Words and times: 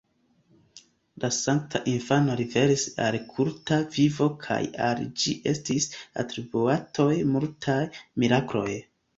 La 1.23 1.29
Sankta 1.39 1.81
Infano 1.91 2.37
revenis 2.39 2.85
al 3.09 3.17
kulta 3.35 3.79
vivo 3.97 4.29
kaj 4.47 4.59
al 4.89 5.05
ĝi 5.25 5.37
estis 5.53 5.89
atribuitaj 6.25 7.11
multaj 7.37 7.81
mirakloj. 8.27 8.69